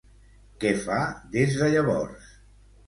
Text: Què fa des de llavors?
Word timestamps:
Què 0.63 0.71
fa 0.87 1.03
des 1.37 1.61
de 1.61 1.71
llavors? 1.77 2.37